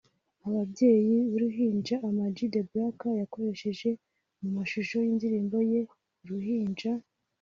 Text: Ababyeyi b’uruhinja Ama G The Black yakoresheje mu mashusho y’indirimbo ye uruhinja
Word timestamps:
Ababyeyi 0.47 1.15
b’uruhinja 1.29 1.95
Ama 2.09 2.25
G 2.35 2.37
The 2.53 2.61
Black 2.69 2.99
yakoresheje 3.21 3.89
mu 4.39 4.49
mashusho 4.57 4.95
y’indirimbo 5.05 5.57
ye 5.71 5.81
uruhinja 6.23 6.91